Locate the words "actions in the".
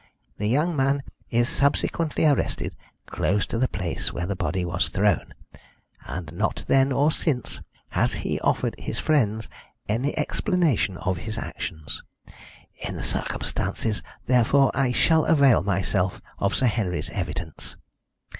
11.37-13.03